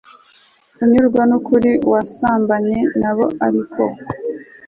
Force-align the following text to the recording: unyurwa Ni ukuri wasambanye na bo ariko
unyurwa 0.83 1.21
Ni 1.27 1.33
ukuri 1.39 1.71
wasambanye 1.91 2.79
na 2.99 3.11
bo 3.15 3.25
ariko 3.45 3.81